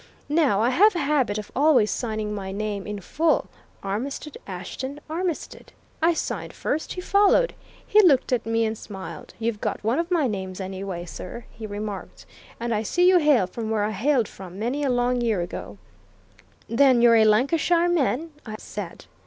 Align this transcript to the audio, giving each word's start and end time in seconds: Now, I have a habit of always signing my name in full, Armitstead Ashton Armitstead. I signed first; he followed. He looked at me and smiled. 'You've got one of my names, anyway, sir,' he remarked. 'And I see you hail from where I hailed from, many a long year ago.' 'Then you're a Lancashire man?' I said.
Now, 0.29 0.63
I 0.63 0.71
have 0.71 0.95
a 0.95 1.05
habit 1.05 1.37
of 1.37 1.51
always 1.55 1.91
signing 1.91 2.33
my 2.33 2.51
name 2.51 2.87
in 2.87 2.99
full, 3.01 3.49
Armitstead 3.83 4.35
Ashton 4.47 4.99
Armitstead. 5.07 5.73
I 6.01 6.15
signed 6.15 6.53
first; 6.53 6.93
he 6.93 7.01
followed. 7.01 7.53
He 7.85 8.01
looked 8.01 8.33
at 8.33 8.43
me 8.43 8.65
and 8.65 8.75
smiled. 8.75 9.35
'You've 9.37 9.61
got 9.61 9.83
one 9.83 9.99
of 9.99 10.09
my 10.09 10.25
names, 10.25 10.59
anyway, 10.59 11.05
sir,' 11.05 11.45
he 11.51 11.67
remarked. 11.67 12.25
'And 12.59 12.73
I 12.73 12.81
see 12.81 13.07
you 13.07 13.19
hail 13.19 13.45
from 13.45 13.69
where 13.69 13.83
I 13.83 13.91
hailed 13.91 14.27
from, 14.27 14.57
many 14.57 14.81
a 14.81 14.89
long 14.89 15.21
year 15.21 15.41
ago.' 15.41 15.77
'Then 16.67 17.03
you're 17.03 17.17
a 17.17 17.25
Lancashire 17.25 17.87
man?' 17.87 18.31
I 18.43 18.55
said. 18.57 19.05